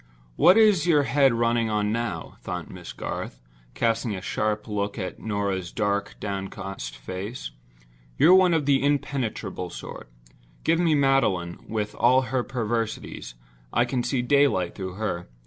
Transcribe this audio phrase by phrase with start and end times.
[0.35, 3.39] "What is your head running on now?" thought Miss Garth,
[3.75, 7.51] casting a sharp look at Norah's dark, downcast face.
[8.17, 10.09] "You're one of the impenetrable sort.
[10.63, 13.35] Give me Magdalen, with all her perversities;
[13.71, 15.29] I can see daylight through her.